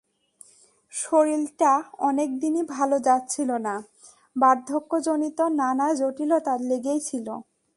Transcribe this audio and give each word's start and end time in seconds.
শরীরটা 0.93 1.71
অনেক 1.99 2.29
দিনই 2.39 2.63
ভালো 2.75 2.97
যাচ্ছিল 2.99 3.49
না, 3.67 3.75
বার্ধক্যজনিত 4.35 5.39
নানা 5.59 5.87
জটিলতা 5.99 6.53
লেগেই 6.69 6.99
ছিল। 6.99 7.27